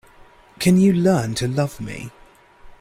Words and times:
Can 0.57 0.79
you 0.79 0.93
learn 0.93 1.35
to 1.35 1.47
love 1.47 1.79
me? 1.79 2.09